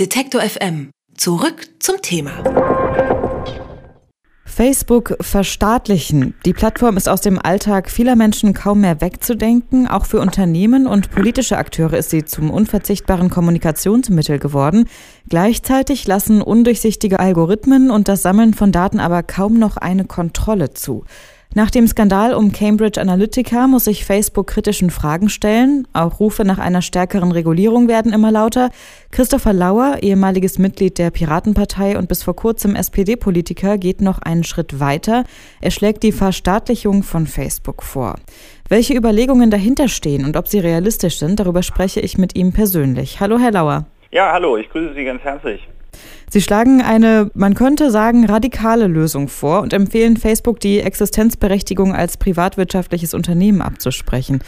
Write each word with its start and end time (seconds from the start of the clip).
Detektor 0.00 0.40
FM. 0.40 0.90
Zurück 1.16 1.68
zum 1.78 2.02
Thema. 2.02 2.32
Facebook 4.44 5.16
verstaatlichen. 5.20 6.34
Die 6.44 6.52
Plattform 6.52 6.96
ist 6.96 7.08
aus 7.08 7.20
dem 7.20 7.38
Alltag 7.38 7.88
vieler 7.88 8.16
Menschen 8.16 8.54
kaum 8.54 8.80
mehr 8.80 9.00
wegzudenken. 9.00 9.86
Auch 9.86 10.06
für 10.06 10.18
Unternehmen 10.18 10.88
und 10.88 11.12
politische 11.12 11.58
Akteure 11.58 11.94
ist 11.94 12.10
sie 12.10 12.24
zum 12.24 12.50
unverzichtbaren 12.50 13.30
Kommunikationsmittel 13.30 14.40
geworden. 14.40 14.88
Gleichzeitig 15.28 16.08
lassen 16.08 16.42
undurchsichtige 16.42 17.20
Algorithmen 17.20 17.92
und 17.92 18.08
das 18.08 18.22
Sammeln 18.22 18.52
von 18.52 18.72
Daten 18.72 18.98
aber 18.98 19.22
kaum 19.22 19.60
noch 19.60 19.76
eine 19.76 20.06
Kontrolle 20.06 20.74
zu. 20.74 21.04
Nach 21.56 21.70
dem 21.70 21.86
Skandal 21.86 22.34
um 22.34 22.50
Cambridge 22.50 23.00
Analytica 23.00 23.68
muss 23.68 23.84
sich 23.84 24.04
Facebook 24.04 24.48
kritischen 24.48 24.90
Fragen 24.90 25.28
stellen. 25.28 25.86
Auch 25.92 26.18
Rufe 26.18 26.44
nach 26.44 26.58
einer 26.58 26.82
stärkeren 26.82 27.30
Regulierung 27.30 27.86
werden 27.86 28.12
immer 28.12 28.32
lauter. 28.32 28.70
Christopher 29.12 29.52
Lauer, 29.52 29.98
ehemaliges 30.02 30.58
Mitglied 30.58 30.98
der 30.98 31.12
Piratenpartei 31.12 31.96
und 31.96 32.08
bis 32.08 32.24
vor 32.24 32.34
kurzem 32.34 32.74
SPD-Politiker, 32.74 33.78
geht 33.78 34.00
noch 34.00 34.18
einen 34.18 34.42
Schritt 34.42 34.80
weiter. 34.80 35.22
Er 35.60 35.70
schlägt 35.70 36.02
die 36.02 36.10
Verstaatlichung 36.10 37.04
von 37.04 37.28
Facebook 37.28 37.84
vor. 37.84 38.16
Welche 38.68 38.94
Überlegungen 38.94 39.52
dahinter 39.52 39.86
stehen 39.86 40.24
und 40.24 40.36
ob 40.36 40.48
sie 40.48 40.58
realistisch 40.58 41.20
sind, 41.20 41.38
darüber 41.38 41.62
spreche 41.62 42.00
ich 42.00 42.18
mit 42.18 42.36
ihm 42.36 42.52
persönlich. 42.52 43.20
Hallo, 43.20 43.38
Herr 43.38 43.52
Lauer. 43.52 43.86
Ja, 44.10 44.32
hallo, 44.32 44.56
ich 44.56 44.68
grüße 44.70 44.94
Sie 44.94 45.04
ganz 45.04 45.22
herzlich. 45.22 45.68
Sie 46.28 46.40
schlagen 46.40 46.82
eine, 46.82 47.30
man 47.34 47.54
könnte 47.54 47.90
sagen, 47.90 48.26
radikale 48.26 48.86
Lösung 48.86 49.28
vor 49.28 49.62
und 49.62 49.72
empfehlen 49.72 50.16
Facebook, 50.16 50.60
die 50.60 50.80
Existenzberechtigung 50.80 51.94
als 51.94 52.16
privatwirtschaftliches 52.16 53.14
Unternehmen 53.14 53.62
abzusprechen. 53.62 54.42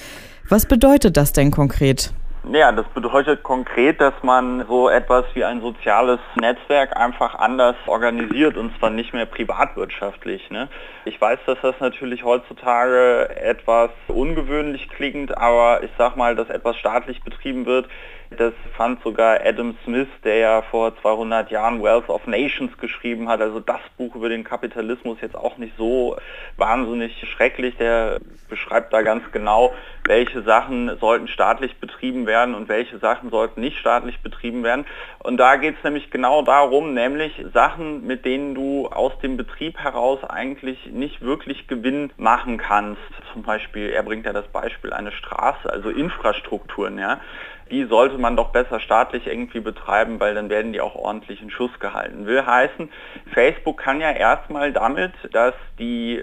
Was 0.49 0.67
bedeutet 0.67 1.17
das 1.17 1.33
denn 1.33 1.51
konkret? 1.51 2.13
Ja, 2.53 2.71
das 2.71 2.87
bedeutet 2.95 3.43
konkret, 3.43 4.01
dass 4.01 4.15
man 4.23 4.65
so 4.69 4.89
etwas 4.89 5.25
wie 5.35 5.43
ein 5.43 5.61
soziales 5.61 6.21
Netzwerk 6.41 6.97
einfach 6.97 7.35
anders 7.35 7.75
organisiert 7.87 8.57
und 8.57 8.77
zwar 8.79 8.91
nicht 8.91 9.13
mehr 9.13 9.27
privatwirtschaftlich. 9.27 10.49
Ne? 10.51 10.69
Ich 11.07 11.21
weiß, 11.21 11.41
dass 11.47 11.59
das 11.63 11.75
natürlich 11.81 12.23
heutzutage 12.23 13.29
etwas 13.35 13.91
ungewöhnlich 14.07 14.89
klingt, 14.89 15.37
aber 15.37 15.83
ich 15.83 15.91
sag 15.99 16.17
mal, 16.17 16.37
dass 16.37 16.49
etwas 16.49 16.77
staatlich 16.77 17.21
betrieben 17.25 17.67
wird, 17.67 17.89
das 18.31 18.53
fand 18.77 19.03
sogar 19.03 19.41
Adam 19.45 19.77
Smith, 19.85 20.09
der 20.25 20.37
ja 20.37 20.63
vor 20.63 20.97
200 21.01 21.51
Jahren 21.51 21.83
Wealth 21.83 22.09
of 22.09 22.27
Nations 22.27 22.77
geschrieben 22.79 23.29
hat, 23.29 23.41
also 23.41 23.61
das 23.61 23.81
Buch 23.97 24.15
über 24.15 24.29
den 24.29 24.43
Kapitalismus 24.43 25.19
jetzt 25.21 25.37
auch 25.37 25.59
nicht 25.59 25.75
so 25.79 26.17
wahnsinnig 26.57 27.25
schrecklich. 27.37 27.77
Der 27.77 28.19
beschreibt 28.49 28.93
da 28.93 29.03
ganz 29.03 29.23
genau, 29.33 29.73
welche 30.07 30.43
Sachen 30.43 30.97
sollten 30.99 31.29
staatlich 31.29 31.77
betrieben 31.79 32.27
werden 32.27 32.55
und 32.55 32.69
welche 32.69 32.99
Sachen 32.99 33.31
sollten 33.31 33.61
nicht 33.61 33.79
staatlich 33.79 34.21
betrieben 34.21 34.63
werden. 34.65 34.87
Und 35.21 35.37
da 35.37 35.57
geht 35.57 35.77
es 35.79 35.85
nämlich 35.85 36.11
genau 36.11 36.43
darum, 36.43 36.95
nämlich 36.95 37.45
Sachen, 37.53 38.07
mit 38.07 38.25
denen 38.25 38.55
du 38.55 38.89
aus 38.89 39.19
dem 39.21 39.37
Betrieb 39.37 39.79
heraus 39.79 40.23
eigentlich 40.25 40.87
nicht 40.87 41.21
wirklich 41.23 41.69
Gewinn 41.69 42.13
machen 42.17 42.59
kannst. 42.59 43.01
Zum 43.33 43.43
Beispiel, 43.43 43.91
er 43.91 44.03
bringt 44.03 44.27
ja 44.27 44.33
das 44.33 44.47
Beispiel 44.49 44.93
eine 44.93 45.13
Straße, 45.13 45.71
also 45.71 45.91
Infrastrukturen, 45.91 46.99
ja 46.99 47.21
die 47.71 47.85
sollte 47.85 48.19
man 48.19 48.37
doch 48.37 48.51
besser 48.51 48.81
staatlich 48.81 49.27
irgendwie 49.27 49.61
betreiben, 49.61 50.21
weil 50.21 50.35
dann 50.35 50.51
werden 50.51 50.73
die 50.73 50.81
auch 50.81 50.95
ordentlich 50.95 51.43
in 51.43 51.51
Schuss 51.51 51.71
gehalten. 51.81 52.27
Will 52.27 52.45
heißen, 52.45 52.91
Facebook 53.33 53.79
kann 53.79 54.01
ja 54.01 54.13
erstmal 54.13 54.73
damit, 54.73 55.13
dass 55.33 55.55
die 55.79 56.23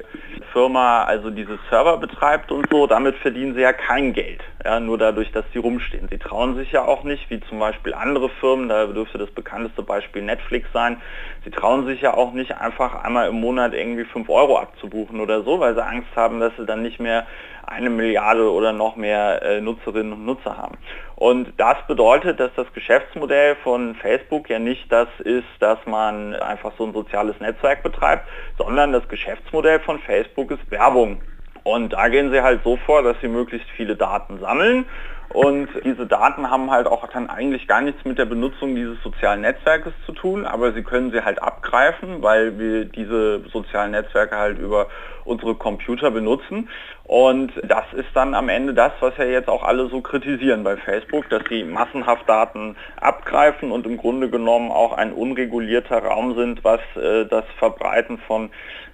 Firma 0.54 1.04
also 1.04 1.30
diese 1.30 1.60
Server 1.70 1.98
betreibt 1.98 2.52
und 2.52 2.68
so, 2.72 2.88
damit 2.88 3.16
verdienen 3.18 3.56
sie 3.56 3.62
ja 3.62 3.74
kein 3.74 4.14
Geld. 4.14 4.42
Ja, 4.64 4.80
nur 4.80 4.98
dadurch, 4.98 5.32
dass 5.32 5.44
sie 5.52 5.60
rumstehen. 5.60 6.08
Sie 6.10 6.18
trauen 6.18 6.56
sich 6.56 6.72
ja 6.72 6.86
auch 6.86 7.04
nicht, 7.04 7.30
wie 7.30 7.42
zum 7.42 7.60
Beispiel 7.60 7.94
andere 7.94 8.30
Firmen, 8.30 8.70
da 8.70 8.86
dürfte 8.86 9.18
das 9.18 9.32
bekannteste 9.32 9.84
Beispiel 9.84 10.22
Netflix 10.22 10.68
sein, 10.72 11.02
sie 11.44 11.52
trauen 11.52 11.86
sich 11.86 12.02
ja 12.02 12.14
auch 12.14 12.32
nicht 12.32 12.56
einfach 12.58 13.04
einmal 13.04 13.28
im 13.28 13.42
Monat 13.42 13.74
irgendwie 13.74 14.06
5 14.06 14.30
Euro 14.30 14.58
abzubuchen 14.58 15.20
oder 15.20 15.44
so, 15.44 15.60
weil 15.60 15.76
sie 15.76 15.84
Angst 15.84 16.10
haben, 16.16 16.40
dass 16.40 16.56
sie 16.58 16.66
dann 16.66 16.82
nicht 16.82 17.00
mehr 17.00 17.28
eine 17.66 17.90
Milliarde 17.90 18.52
oder 18.52 18.74
noch 18.74 18.96
mehr 18.96 19.42
äh, 19.42 19.62
Nutzerinnen 19.62 20.14
und 20.14 20.26
Nutzer 20.26 20.58
haben. 20.58 20.78
Und 21.16 21.33
das 21.58 21.78
bedeutet, 21.88 22.40
dass 22.40 22.52
das 22.56 22.72
Geschäftsmodell 22.74 23.56
von 23.64 23.96
Facebook 23.96 24.50
ja 24.50 24.60
nicht 24.60 24.92
das 24.92 25.08
ist, 25.24 25.48
dass 25.60 25.80
man 25.86 26.36
einfach 26.36 26.72
so 26.78 26.86
ein 26.86 26.94
soziales 26.94 27.40
Netzwerk 27.40 27.84
betreibt, 27.84 28.28
sondern 28.58 28.92
das 28.92 29.08
Geschäftsmodell 29.08 29.80
von 29.80 30.00
Facebook 30.00 30.52
ist 30.52 30.70
Werbung. 30.72 31.22
Und 31.64 31.94
da 31.94 32.10
gehen 32.10 32.32
sie 32.32 32.42
halt 32.42 32.62
so 32.64 32.78
vor, 32.78 33.04
dass 33.04 33.16
sie 33.22 33.28
möglichst 33.28 33.70
viele 33.70 33.96
Daten 33.96 34.40
sammeln 34.40 34.86
und 35.34 35.68
diese 35.84 36.06
Daten 36.06 36.50
haben 36.52 36.70
halt 36.70 36.86
auch 36.86 37.08
dann 37.08 37.28
eigentlich 37.28 37.68
gar 37.68 37.82
nichts 37.82 38.06
mit 38.06 38.20
der 38.20 38.26
Benutzung 38.26 38.76
dieses 38.76 39.02
sozialen 39.02 39.42
Netzwerkes 39.42 39.92
zu 40.06 40.12
tun, 40.12 40.46
aber 40.46 40.74
sie 40.74 40.84
können 40.84 41.12
sie 41.12 41.24
halt 41.24 41.42
abgreifen, 41.42 42.22
weil 42.22 42.60
wir 42.60 42.86
diese 42.86 43.42
sozialen 43.52 43.92
Netzwerke 43.92 44.38
halt 44.38 44.60
über 44.60 44.88
unsere 45.26 45.56
Computer 45.56 46.12
benutzen. 46.12 46.70
Und 47.06 47.52
das 47.64 47.86
ist 47.94 48.10
dann 48.14 48.36
am 48.36 48.48
Ende 48.48 48.76
das, 48.76 48.92
was 49.00 49.18
ja 49.18 49.26
jetzt 49.26 49.50
auch 49.50 49.64
alle 49.64 49.88
so 49.90 50.02
kritisieren 50.02 50.64
bei 50.64 50.78
Facebook, 50.78 51.28
dass 51.30 51.42
sie 51.50 51.64
massenhaft 51.64 52.30
Daten 52.30 52.76
abgreifen 53.02 53.72
und 53.72 53.88
im 53.88 53.98
Grunde 53.98 54.30
genommen 54.30 54.72
auch 54.72 54.94
ein 54.94 55.14
unregulierter 55.14 55.98
Raum 55.98 56.36
sind, 56.36 56.64
was 56.64 56.80
äh, 56.96 57.26
das 57.26 57.46
Verbreiten 57.58 58.20
von 58.20 58.52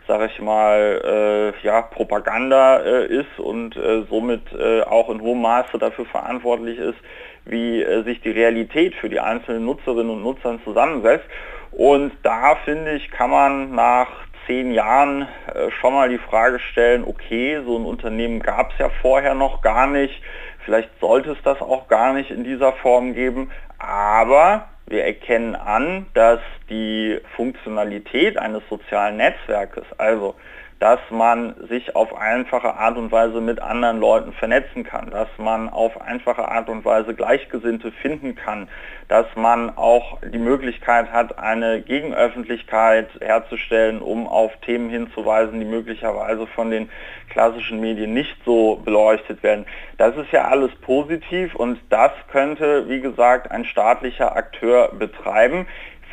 sage 0.10 0.26
ich 0.26 0.42
mal, 0.42 1.54
äh, 1.62 1.66
ja, 1.66 1.84
Propaganda 1.84 2.80
äh, 2.80 3.06
ist 3.06 3.38
und 3.38 3.78
äh, 3.78 4.02
somit 4.10 4.42
äh, 4.52 4.82
auch 4.82 5.08
in 5.12 5.22
hohem 5.22 5.44
Maße 5.44 5.78
dafür 5.78 6.06
verantwortlich 6.06 6.80
ist, 6.80 6.98
wie 7.46 7.84
äh, 7.84 8.04
sich 8.04 8.20
die 8.22 8.32
Realität 8.32 8.96
für 8.96 9.08
die 9.08 9.20
einzelnen 9.20 9.66
Nutzerinnen 9.66 10.10
und 10.10 10.24
Nutzern 10.24 10.60
zusammensetzt. 10.64 11.26
Und 11.72 12.12
da 12.24 12.56
finde 12.66 12.94
ich, 12.94 13.12
kann 13.12 13.30
man 13.30 13.76
nach 13.76 14.10
zehn 14.48 14.72
Jahren 14.72 15.28
äh, 15.54 15.70
schon 15.80 15.94
mal 15.94 16.10
die 16.10 16.18
Frage 16.18 16.58
stellen, 16.58 17.04
okay, 17.06 17.62
so 17.64 17.78
ein 17.78 17.86
Unternehmen 17.86 18.40
gab 18.40 18.72
es 18.72 18.80
ja 18.80 18.90
vorher 19.04 19.36
noch 19.36 19.62
gar 19.62 19.86
nicht, 19.86 20.24
vielleicht 20.66 20.90
sollte 21.00 21.34
es 21.34 21.42
das 21.44 21.62
auch 21.62 21.88
gar 21.88 22.14
nicht 22.14 22.32
in 22.32 22.44
dieser 22.44 22.74
Form 22.74 23.14
geben, 23.14 23.52
aber 23.78 24.70
wir 24.90 25.06
erkennen 25.06 25.56
an, 25.56 26.08
dass 26.14 26.40
die 26.70 27.20
Funktionalität 27.36 28.38
eines 28.38 28.64
sozialen 28.70 29.18
Netzwerkes, 29.18 29.86
also 29.98 30.36
dass 30.80 31.00
man 31.10 31.56
sich 31.68 31.96
auf 31.96 32.16
einfache 32.16 32.76
Art 32.76 32.98
und 32.98 33.12
Weise 33.12 33.42
mit 33.42 33.62
anderen 33.62 34.00
Leuten 34.00 34.32
vernetzen 34.32 34.84
kann, 34.84 35.12
dass 35.12 35.28
man 35.38 35.68
auf 35.68 36.00
einfache 36.00 36.48
Art 36.48 36.70
und 36.70 36.86
Weise 36.86 37.14
Gleichgesinnte 37.14 37.92
finden 37.92 38.36
kann, 38.36 38.70
dass 39.10 39.26
man 39.36 39.76
auch 39.76 40.20
die 40.22 40.40
Möglichkeit 40.40 41.12
hat, 41.12 41.38
eine 41.38 41.82
Gegenöffentlichkeit 41.82 43.10
herzustellen, 43.20 44.02
um 44.02 44.26
auf 44.28 44.56
Themen 44.62 44.90
hinzuweisen, 44.90 45.60
die 45.60 45.66
möglicherweise 45.66 46.48
von 46.48 46.72
den 46.72 46.90
klassischen 47.30 47.82
Medien 47.82 48.14
nicht 48.14 48.38
so 48.46 48.78
beleuchtet 48.78 49.44
werden. 49.44 49.66
Das 49.98 50.16
ist 50.16 50.32
ja 50.32 50.46
alles 50.46 50.72
positiv 50.82 51.56
und 51.56 51.80
das 51.90 52.12
könnte, 52.32 52.88
wie 52.88 53.02
gesagt, 53.02 53.52
ein 53.52 53.66
staatlicher 53.66 54.36
Akteur 54.36 54.94
betreiben. 54.98 55.68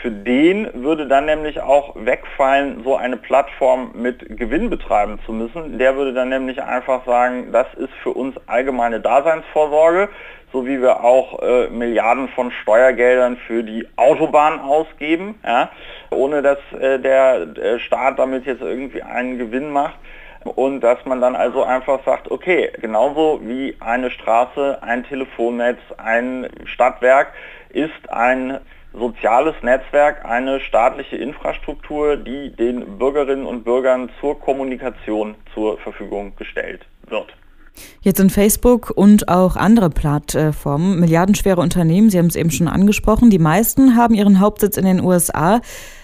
Für 0.06 0.12
den 0.12 0.84
würde 0.84 1.08
dann 1.08 1.24
nämlich 1.24 1.60
auch 1.60 1.96
wegfallen, 1.96 2.84
so 2.84 2.94
eine 2.94 3.16
Plattform 3.16 3.90
mit 3.94 4.38
Gewinn 4.38 4.70
betreiben 4.70 5.18
zu 5.26 5.32
müssen. 5.32 5.80
Der 5.80 5.96
würde 5.96 6.14
dann 6.14 6.28
nämlich 6.28 6.62
einfach 6.62 7.04
sagen, 7.04 7.50
das 7.50 7.66
ist 7.74 7.92
für 8.04 8.10
uns 8.10 8.36
allgemeine 8.46 9.00
Daseinsvorsorge, 9.00 10.08
so 10.52 10.64
wie 10.64 10.80
wir 10.80 11.02
auch 11.02 11.42
äh, 11.42 11.70
Milliarden 11.70 12.28
von 12.28 12.52
Steuergeldern 12.52 13.36
für 13.48 13.64
die 13.64 13.88
Autobahn 13.96 14.60
ausgeben, 14.60 15.40
ja, 15.44 15.70
ohne 16.10 16.40
dass 16.40 16.58
äh, 16.80 17.00
der 17.00 17.40
äh, 17.56 17.80
Staat 17.80 18.20
damit 18.20 18.46
jetzt 18.46 18.62
irgendwie 18.62 19.02
einen 19.02 19.38
Gewinn 19.38 19.72
macht 19.72 19.96
und 20.44 20.82
dass 20.82 21.04
man 21.04 21.20
dann 21.20 21.34
also 21.34 21.64
einfach 21.64 21.98
sagt, 22.04 22.30
okay, 22.30 22.70
genauso 22.80 23.40
wie 23.42 23.76
eine 23.80 24.12
Straße, 24.12 24.78
ein 24.82 25.02
Telefonnetz, 25.02 25.80
ein 25.98 26.48
Stadtwerk 26.64 27.32
ist 27.70 28.08
ein 28.08 28.60
soziales 28.98 29.54
Netzwerk 29.62 30.24
eine 30.24 30.60
staatliche 30.60 31.16
Infrastruktur, 31.16 32.16
die 32.16 32.50
den 32.50 32.98
Bürgerinnen 32.98 33.46
und 33.46 33.64
Bürgern 33.64 34.10
zur 34.20 34.38
Kommunikation 34.40 35.34
zur 35.54 35.78
Verfügung 35.78 36.34
gestellt 36.36 36.86
wird. 37.08 37.34
Jetzt 38.00 38.18
sind 38.18 38.32
Facebook 38.32 38.90
und 38.94 39.28
auch 39.28 39.56
andere 39.56 39.90
Plattformen 39.90 40.98
milliardenschwere 40.98 41.60
Unternehmen, 41.60 42.08
Sie 42.08 42.18
haben 42.18 42.26
es 42.26 42.36
eben 42.36 42.50
schon 42.50 42.68
angesprochen. 42.68 43.30
Die 43.30 43.38
meisten 43.38 43.96
haben 43.96 44.14
ihren 44.14 44.40
Hauptsitz 44.40 44.76
in 44.76 44.84
den 44.86 45.02
USA. 45.02 45.60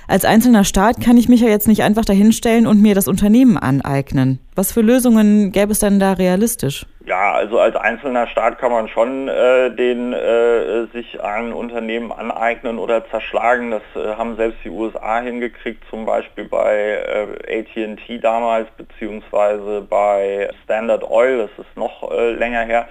Als 0.07 0.25
einzelner 0.25 0.65
Staat 0.65 1.01
kann 1.01 1.17
ich 1.17 1.29
mich 1.29 1.41
ja 1.41 1.49
jetzt 1.49 1.69
nicht 1.69 1.83
einfach 1.83 2.05
dahinstellen 2.05 2.67
und 2.67 2.83
mir 2.83 2.95
das 2.95 3.09
Unternehmen 3.09 3.57
aneignen. 3.57 4.41
Was 4.55 4.73
für 4.73 4.83
Lösungen 4.83 5.53
gäbe 5.53 5.73
es 5.73 5.79
denn 5.79 5.99
da 5.99 6.13
realistisch? 6.13 6.87
Ja, 7.05 7.33
also 7.33 7.59
als 7.59 7.75
einzelner 7.75 8.29
Staat 8.29 8.59
kann 8.59 8.71
man 8.71 8.87
schon 8.87 9.27
äh, 9.27 9.75
den 9.75 10.13
äh, 10.13 10.87
sich 10.93 11.21
ein 11.21 11.53
Unternehmen 11.53 12.13
aneignen 12.13 12.79
oder 12.79 13.05
zerschlagen. 13.11 13.73
Das 13.73 13.83
äh, 13.97 14.15
haben 14.15 14.37
selbst 14.37 14.59
die 14.65 14.71
USA 14.71 15.21
hingekriegt, 15.21 15.83
zum 15.91 16.07
Beispiel 16.07 16.45
bei 16.45 17.27
äh, 17.45 17.61
AT&T 17.61 18.19
damals, 18.19 18.69
beziehungsweise 18.77 19.81
bei 19.81 20.49
Standard 20.63 21.03
Oil, 21.11 21.39
das 21.39 21.67
ist 21.67 21.77
noch 21.77 22.09
äh, 22.13 22.35
länger 22.35 22.63
her. 22.63 22.87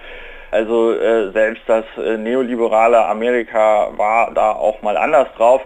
Also 0.50 0.92
äh, 0.92 1.30
selbst 1.32 1.62
das 1.66 1.86
äh, 1.96 2.18
neoliberale 2.18 3.06
Amerika 3.06 3.92
war 3.96 4.34
da 4.34 4.52
auch 4.52 4.82
mal 4.82 4.98
anders 4.98 5.28
drauf. 5.38 5.62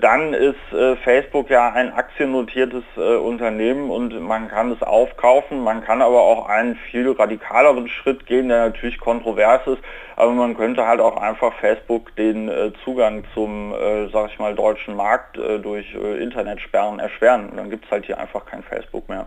Dann 0.00 0.34
ist 0.34 0.72
äh, 0.72 0.96
Facebook 0.96 1.50
ja 1.50 1.72
ein 1.72 1.92
aktiennotiertes 1.92 2.84
äh, 2.96 3.16
Unternehmen 3.16 3.90
und 3.90 4.20
man 4.20 4.48
kann 4.48 4.70
es 4.72 4.82
aufkaufen. 4.82 5.62
Man 5.62 5.82
kann 5.82 6.02
aber 6.02 6.20
auch 6.20 6.48
einen 6.48 6.76
viel 6.90 7.10
radikaleren 7.10 7.88
Schritt 7.88 8.26
gehen, 8.26 8.48
der 8.48 8.66
natürlich 8.66 8.98
kontrovers 8.98 9.66
ist. 9.66 9.82
Aber 10.16 10.32
man 10.32 10.56
könnte 10.56 10.86
halt 10.86 11.00
auch 11.00 11.16
einfach 11.16 11.52
Facebook 11.60 12.14
den 12.16 12.48
äh, 12.48 12.72
Zugang 12.84 13.24
zum, 13.34 13.74
äh, 13.74 14.08
sag 14.08 14.30
ich 14.30 14.38
mal, 14.38 14.54
deutschen 14.54 14.96
Markt 14.96 15.36
äh, 15.36 15.58
durch 15.58 15.94
äh, 15.94 16.22
Internetsperren 16.22 16.98
erschweren. 16.98 17.50
Und 17.50 17.56
dann 17.56 17.70
gibt 17.70 17.84
es 17.84 17.90
halt 17.90 18.06
hier 18.06 18.18
einfach 18.18 18.46
kein 18.46 18.62
Facebook 18.62 19.08
mehr. 19.08 19.26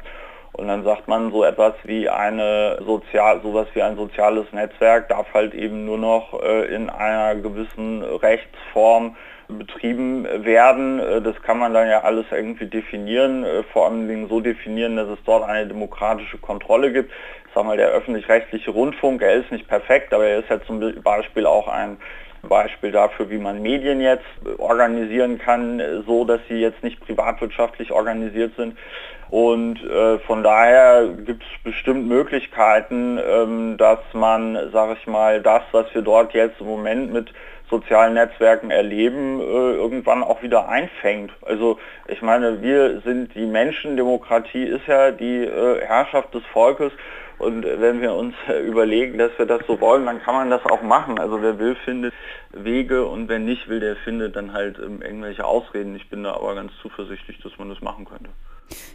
Und 0.53 0.67
dann 0.67 0.83
sagt 0.83 1.07
man 1.07 1.31
so 1.31 1.43
etwas 1.43 1.73
wie 1.83 2.09
eine 2.09 2.79
sozial, 2.85 3.41
sowas 3.41 3.67
wie 3.73 3.81
ein 3.81 3.95
soziales 3.95 4.51
Netzwerk 4.51 5.07
darf 5.09 5.33
halt 5.33 5.53
eben 5.53 5.85
nur 5.85 5.97
noch 5.97 6.39
in 6.69 6.89
einer 6.89 7.35
gewissen 7.35 8.03
Rechtsform 8.03 9.15
betrieben 9.57 10.27
werden. 10.45 10.99
Äh, 10.99 11.21
das 11.21 11.41
kann 11.41 11.57
man 11.57 11.73
dann 11.73 11.89
ja 11.89 12.01
alles 12.03 12.25
irgendwie 12.31 12.67
definieren, 12.67 13.43
äh, 13.43 13.63
vor 13.63 13.87
allem 13.87 14.27
so 14.29 14.39
definieren, 14.39 14.95
dass 14.95 15.09
es 15.09 15.19
dort 15.25 15.43
eine 15.43 15.67
demokratische 15.67 16.37
Kontrolle 16.37 16.93
gibt. 16.93 17.11
Ich 17.47 17.53
sag 17.55 17.65
mal, 17.65 17.77
der 17.77 17.89
öffentlich-rechtliche 17.89 18.71
Rundfunk, 18.71 19.21
er 19.21 19.33
ist 19.33 19.51
nicht 19.51 19.67
perfekt, 19.67 20.13
aber 20.13 20.25
er 20.25 20.39
ist 20.39 20.49
ja 20.49 20.61
zum 20.61 20.79
Beispiel 21.01 21.47
auch 21.47 21.67
ein 21.67 21.97
Beispiel 22.47 22.91
dafür, 22.91 23.29
wie 23.29 23.37
man 23.37 23.61
Medien 23.61 24.01
jetzt 24.01 24.25
organisieren 24.57 25.37
kann, 25.39 25.81
so 26.05 26.25
dass 26.25 26.39
sie 26.47 26.55
jetzt 26.55 26.83
nicht 26.83 26.99
privatwirtschaftlich 26.99 27.91
organisiert 27.91 28.53
sind. 28.55 28.77
Und 29.29 29.83
äh, 29.83 30.17
von 30.19 30.41
daher 30.41 31.07
gibt 31.07 31.43
es 31.43 31.63
bestimmt 31.63 32.07
Möglichkeiten, 32.07 33.19
ähm, 33.19 33.77
dass 33.77 33.99
man, 34.13 34.71
sage 34.71 34.97
ich 34.99 35.05
mal, 35.05 35.41
das, 35.41 35.61
was 35.71 35.93
wir 35.93 36.01
dort 36.01 36.33
jetzt 36.33 36.59
im 36.59 36.67
Moment 36.67 37.13
mit 37.13 37.31
sozialen 37.69 38.15
Netzwerken 38.15 38.71
erleben, 38.71 39.39
äh, 39.39 39.43
irgendwann 39.43 40.23
auch 40.23 40.41
wieder 40.41 40.67
einfängt. 40.67 41.31
Also 41.45 41.77
ich 42.07 42.23
meine, 42.23 42.63
wir 42.63 43.01
sind 43.01 43.35
die 43.35 43.45
Menschen, 43.45 43.97
Demokratie 43.97 44.63
ist 44.63 44.87
ja 44.87 45.11
die 45.11 45.43
äh, 45.43 45.85
Herrschaft 45.85 46.33
des 46.33 46.43
Volkes 46.51 46.91
und 47.39 47.63
wenn 47.63 48.01
wir 48.01 48.13
uns 48.13 48.35
überlegen, 48.67 49.17
dass 49.17 49.31
wir 49.37 49.45
das 49.45 49.61
so 49.67 49.79
wollen, 49.81 50.05
dann 50.05 50.21
kann 50.21 50.35
man 50.35 50.49
das 50.49 50.63
auch 50.65 50.81
machen. 50.81 51.19
Also 51.19 51.41
wer 51.41 51.57
will, 51.57 51.75
findet 51.85 52.13
Wege 52.51 53.05
und 53.05 53.29
wer 53.29 53.39
nicht 53.39 53.67
will, 53.69 53.79
der 53.79 53.95
findet 53.95 54.35
dann 54.35 54.53
halt 54.53 54.77
ähm, 54.77 55.01
irgendwelche 55.01 55.45
Ausreden. 55.45 55.95
Ich 55.95 56.09
bin 56.09 56.23
da 56.23 56.33
aber 56.33 56.55
ganz 56.55 56.71
zuversichtlich, 56.81 57.39
dass 57.41 57.57
man 57.57 57.69
das 57.69 57.81
machen 57.81 58.05
könnte. 58.05 58.29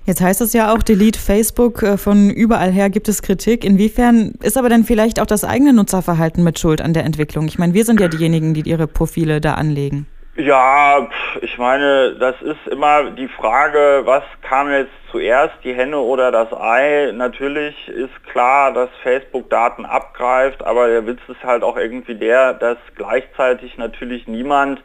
Jetzt 0.05 0.21
heißt 0.21 0.41
es 0.41 0.53
ja 0.53 0.73
auch, 0.73 0.83
Delete 0.83 1.19
Facebook, 1.19 1.83
äh, 1.83 1.97
von 1.97 2.31
überall 2.31 2.71
her 2.71 2.91
gibt 2.91 3.09
es 3.09 3.23
Kritik. 3.23 3.65
Inwiefern 3.65 4.35
ist 4.43 4.59
aber 4.59 4.69
denn 4.69 4.85
vielleicht 4.85 5.21
auch 5.21 5.27
das 5.27 5.45
eigene 5.45 5.73
Nutzerverhalten 5.73 6.45
mit 6.45 6.59
Schuld 6.59 6.83
an 6.83 6.93
der 6.93 7.05
Entwicklung? 7.05 7.47
Ich 7.49 7.59
meine, 7.59 7.75
wir 7.75 7.85
sind 7.85 8.01
ja 8.01 8.09
diejenigen, 8.09 8.55
die 8.55 8.69
ihre 8.69 8.87
Profile 8.87 9.41
da 9.41 9.55
anlegen. 9.55 10.07
Ja, 10.37 11.09
ich 11.43 11.59
meine, 11.59 12.17
das 12.17 12.35
ist 12.43 12.67
immer 12.67 13.13
die 13.13 13.29
Frage, 13.29 14.03
was 14.05 14.25
kam 14.43 14.69
jetzt 14.69 14.91
zuerst, 15.13 15.55
die 15.63 15.75
Henne 15.75 15.99
oder 15.99 16.33
das 16.33 16.53
Ei? 16.53 17.13
Natürlich 17.13 17.87
ist 17.87 18.25
klar, 18.33 18.73
dass 18.73 18.91
Facebook 19.05 19.49
Daten 19.49 19.85
abgreift, 19.87 20.65
aber 20.65 20.89
der 20.89 21.07
Witz 21.07 21.21
ist 21.29 21.45
halt 21.45 21.63
auch 21.63 21.77
irgendwie 21.77 22.17
der, 22.17 22.53
dass 22.53 22.79
gleichzeitig 22.97 23.79
natürlich 23.79 24.27
niemand, 24.27 24.83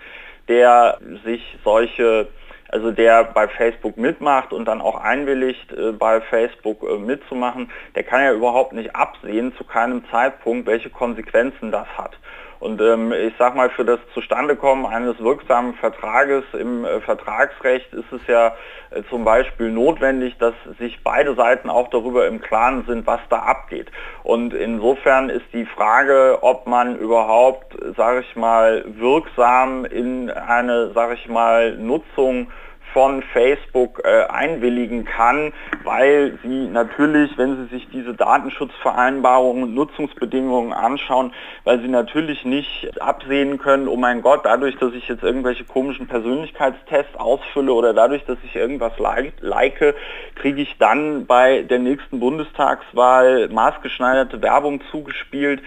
der 0.48 1.00
sich 1.26 1.58
solche 1.64 2.28
also 2.72 2.92
der 2.92 3.24
bei 3.24 3.48
Facebook 3.48 3.98
mitmacht 3.98 4.54
und 4.54 4.66
dann 4.66 4.80
auch 4.80 5.02
einwilligt, 5.02 5.72
äh, 5.72 5.92
bei 5.92 6.22
Facebook 6.22 6.84
äh, 6.84 7.00
mitzumachen, 7.00 7.72
der 7.96 8.04
kann 8.04 8.22
ja 8.22 8.32
überhaupt 8.32 8.74
nicht 8.74 8.96
absehen 8.96 9.54
zu 9.58 9.64
keinem 9.64 10.04
Zeitpunkt, 10.12 10.68
welche 10.68 10.92
Konsequenzen 10.92 11.72
das 11.72 11.88
hat. 11.98 12.12
Und 12.60 12.82
ähm, 12.82 13.14
ich 13.14 13.34
sage 13.38 13.56
mal, 13.56 13.70
für 13.70 13.86
das 13.86 14.00
Zustandekommen 14.14 14.86
eines 14.86 15.18
wirksamen 15.20 15.76
Vertrages 15.76 16.44
im 16.54 16.84
äh, 16.84 17.00
Vertragsrecht 17.00 17.94
ist 17.94 18.12
es 18.12 18.22
ja 18.28 18.54
äh, 18.90 19.02
zum 19.10 19.24
Beispiel 19.24 19.72
notwendig, 19.72 20.38
dass 20.40 20.54
sich 20.78 21.02
beide 21.04 21.36
Seiten 21.36 21.70
auch 21.70 21.90
darüber 21.90 22.28
im 22.28 22.42
Klaren 22.42 22.84
sind, 22.86 23.08
was 23.08 23.22
da 23.30 23.40
abgeht. 23.40 23.90
Und 24.24 24.54
insofern 24.54 25.30
ist 25.30 25.46
die 25.54 25.66
Frage, 25.66 26.40
ob 26.42 26.68
man 26.68 26.98
überhaupt, 26.98 27.78
sage 27.96 28.22
ich 28.22 28.36
mal, 28.36 28.84
wirksam 28.88 29.86
in 29.86 30.30
eine, 30.30 30.92
sage 30.92 31.14
ich 31.14 31.30
mal, 31.30 31.78
Nutzung 31.78 32.52
von 32.94 33.22
Facebook 33.34 34.02
äh, 34.04 34.26
einwilligen 34.26 35.06
kann, 35.06 35.54
weil 35.84 36.38
sie 36.44 36.68
natürlich, 36.68 37.38
wenn 37.38 37.58
sie 37.58 37.76
sich 37.76 37.88
diese 37.90 38.14
Datenschutzvereinbarungen 38.14 39.64
und 39.64 39.76
Nutzungsbedingungen 39.76 40.74
anschauen, 40.74 41.34
weil 41.64 41.82
sie 41.82 41.88
natürlich 41.88 42.46
nicht 42.46 43.02
absehen 43.02 43.58
können, 43.58 43.88
oh 43.88 43.98
mein 43.98 44.22
Gott, 44.22 44.42
dadurch, 44.44 44.78
dass 44.78 44.94
ich 44.94 45.08
jetzt 45.08 45.24
irgendwelche 45.24 45.66
komischen 45.66 46.08
Persönlichkeitstests 46.08 47.16
ausfülle 47.16 47.74
oder 47.74 47.94
dadurch, 47.94 48.26
dass 48.26 48.38
ich 48.44 48.56
irgendwas 48.56 48.98
like, 48.98 49.34
like 49.40 49.96
kriege 50.36 50.62
ich 50.62 50.78
dann 50.78 51.26
bei 51.26 51.62
der 51.64 51.80
nächsten 51.80 52.20
Bundestagswahl 52.20 53.50
maßgeschneiderte 53.50 54.42
Werbung 54.42 54.82
zugespielt 54.92 55.62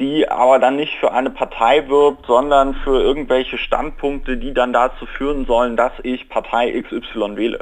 die 0.00 0.28
aber 0.28 0.58
dann 0.58 0.76
nicht 0.76 0.98
für 0.98 1.12
eine 1.12 1.30
Partei 1.30 1.88
wirbt, 1.88 2.26
sondern 2.26 2.74
für 2.74 3.00
irgendwelche 3.00 3.58
Standpunkte, 3.58 4.36
die 4.36 4.52
dann 4.52 4.72
dazu 4.72 5.06
führen 5.06 5.46
sollen, 5.46 5.76
dass 5.76 5.92
ich 6.02 6.28
Partei 6.28 6.72
XY 6.82 7.36
wähle. 7.36 7.60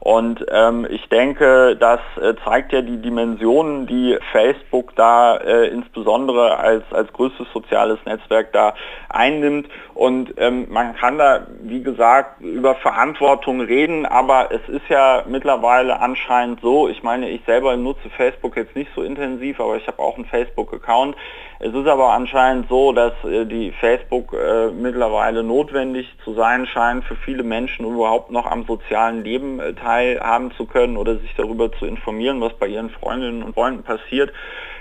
Und 0.00 0.44
ähm, 0.50 0.86
ich 0.90 1.08
denke, 1.08 1.76
das 1.76 2.00
äh, 2.20 2.34
zeigt 2.44 2.72
ja 2.72 2.82
die 2.82 3.00
Dimensionen, 3.00 3.86
die 3.86 4.18
Facebook 4.32 4.94
da 4.96 5.36
äh, 5.36 5.68
insbesondere 5.68 6.58
als, 6.58 6.84
als 6.90 7.12
größtes 7.12 7.46
soziales 7.52 7.98
Netzwerk 8.04 8.52
da 8.52 8.74
einnimmt. 9.08 9.68
Und 9.94 10.34
ähm, 10.36 10.66
man 10.70 10.94
kann 10.96 11.16
da, 11.16 11.46
wie 11.62 11.82
gesagt, 11.82 12.40
über 12.42 12.74
Verantwortung 12.74 13.62
reden, 13.62 14.04
aber 14.04 14.50
es 14.52 14.68
ist 14.68 14.88
ja 14.88 15.22
mittlerweile 15.26 16.00
anscheinend 16.00 16.60
so, 16.60 16.88
ich 16.88 17.02
meine, 17.02 17.30
ich 17.30 17.42
selber 17.46 17.76
nutze 17.76 18.10
Facebook 18.10 18.56
jetzt 18.56 18.76
nicht 18.76 18.90
so 18.94 19.02
intensiv, 19.02 19.58
aber 19.58 19.76
ich 19.76 19.86
habe 19.86 20.00
auch 20.00 20.16
einen 20.16 20.26
Facebook-Account. 20.26 21.16
Es 21.66 21.72
ist 21.72 21.86
aber 21.86 22.12
anscheinend 22.12 22.68
so, 22.68 22.92
dass 22.92 23.14
äh, 23.24 23.46
die 23.46 23.72
Facebook 23.80 24.34
äh, 24.34 24.70
mittlerweile 24.70 25.42
notwendig 25.42 26.14
zu 26.22 26.34
sein 26.34 26.66
scheint 26.66 27.04
für 27.04 27.16
viele 27.16 27.42
Menschen, 27.42 27.86
überhaupt 27.86 28.30
noch 28.30 28.44
am 28.44 28.66
sozialen 28.66 29.24
Leben 29.24 29.60
äh, 29.60 29.72
teilhaben 29.72 30.52
zu 30.58 30.66
können 30.66 30.98
oder 30.98 31.16
sich 31.16 31.34
darüber 31.38 31.72
zu 31.72 31.86
informieren, 31.86 32.42
was 32.42 32.52
bei 32.58 32.66
ihren 32.66 32.90
Freundinnen 32.90 33.42
und 33.42 33.54
Freunden 33.54 33.82
passiert. 33.82 34.30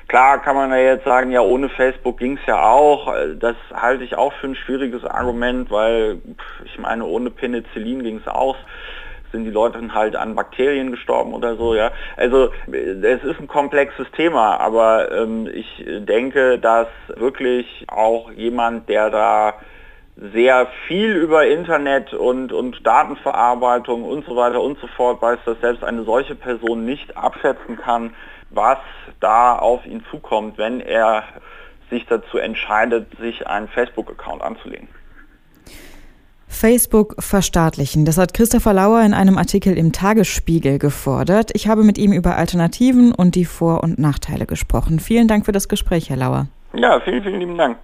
Klar 0.10 0.42
kann 0.42 0.58
man 0.58 0.72
ja 0.72 0.80
jetzt 0.80 1.06
sagen, 1.06 1.32
ja, 1.32 1.40
ohne 1.40 1.70
Facebook 1.70 2.18
ging 2.18 2.38
es 2.38 2.46
ja 2.46 2.62
auch. 2.62 3.10
Das 3.40 3.56
halte 3.74 4.04
ich 4.04 4.18
auch 4.18 4.34
für 4.34 4.48
ein 4.48 4.56
schwieriges 4.56 5.06
Argument, 5.06 5.72
weil 5.72 6.20
ich 6.66 6.78
meine, 6.78 7.06
ohne 7.06 7.30
Penicillin 7.30 8.04
ging 8.04 8.18
es 8.18 8.28
auch 8.28 8.58
sind 9.34 9.44
die 9.44 9.52
Leute 9.52 9.82
halt 9.94 10.16
an 10.16 10.36
Bakterien 10.36 10.92
gestorben 10.92 11.34
oder 11.34 11.58
so, 11.58 11.76
ja. 11.76 11.92
Also 12.16 12.52
es 12.68 13.24
ist 13.24 13.40
ein 13.40 13.48
komplexes 13.48 14.10
Thema, 14.16 14.58
aber 14.62 15.12
ähm, 15.12 15.50
ich 15.52 15.84
denke, 15.86 16.60
dass 16.60 16.88
wirklich 17.16 17.86
auch 17.90 18.32
jemand, 18.32 18.88
der 18.88 19.10
da 19.10 19.56
sehr 20.16 20.68
viel 20.88 21.12
über 21.16 21.48
Internet 21.48 22.14
und, 22.14 22.54
und 22.54 22.86
Datenverarbeitung 22.86 24.04
und 24.04 24.26
so 24.26 24.36
weiter 24.36 24.62
und 24.62 24.80
so 24.80 24.88
fort 24.88 25.22
weiß, 25.22 25.40
dass 25.46 25.60
selbst 25.60 25.84
eine 25.84 26.04
solche 26.04 26.36
Person 26.36 26.86
nicht 26.86 27.18
abschätzen 27.18 27.78
kann, 27.78 28.14
was 28.52 28.78
da 29.20 29.58
auf 29.58 29.86
ihn 29.88 30.06
zukommt, 30.12 30.60
wenn 30.60 30.80
er 30.80 31.24
sich 31.90 32.06
dazu 32.06 32.38
entscheidet, 32.38 33.08
sich 33.20 33.48
einen 33.48 33.68
Facebook-Account 33.68 34.44
anzulegen. 34.44 34.88
Facebook 36.54 37.16
verstaatlichen. 37.20 38.06
Das 38.06 38.18
hat 38.18 38.34
Christopher 38.34 38.74
Lauer 38.74 39.02
in 39.02 39.14
einem 39.14 39.38
Artikel 39.38 39.78
im 39.78 39.92
Tagesspiegel 39.92 40.80
gefordert. 40.80 41.52
Ich 41.54 41.68
habe 41.68 41.84
mit 41.84 41.98
ihm 41.98 42.14
über 42.14 42.38
Alternativen 42.38 43.14
und 43.14 43.36
die 43.36 43.46
Vor- 43.46 43.84
und 43.84 44.00
Nachteile 44.00 44.46
gesprochen. 44.46 45.00
Vielen 45.00 45.28
Dank 45.28 45.46
für 45.46 45.52
das 45.52 45.68
Gespräch, 45.68 46.10
Herr 46.10 46.18
Lauer. 46.18 46.48
Ja, 46.74 47.00
vielen, 47.02 47.24
vielen 47.24 47.40
lieben 47.40 47.58
Dank. 47.58 47.78